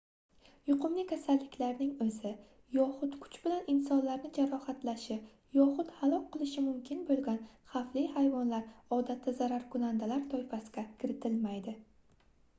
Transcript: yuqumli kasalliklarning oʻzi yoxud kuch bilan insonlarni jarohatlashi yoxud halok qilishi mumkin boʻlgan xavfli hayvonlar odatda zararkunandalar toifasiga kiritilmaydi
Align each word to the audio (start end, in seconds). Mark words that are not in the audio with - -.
yuqumli 0.67 1.01
kasalliklarning 1.09 1.89
oʻzi 2.05 2.29
yoxud 2.77 3.11
kuch 3.25 3.35
bilan 3.43 3.67
insonlarni 3.73 4.31
jarohatlashi 4.37 5.17
yoxud 5.57 5.91
halok 5.99 6.25
qilishi 6.37 6.63
mumkin 6.69 7.03
boʻlgan 7.11 7.37
xavfli 7.75 8.05
hayvonlar 8.15 8.65
odatda 8.99 9.35
zararkunandalar 9.43 10.25
toifasiga 10.33 10.85
kiritilmaydi 11.05 11.75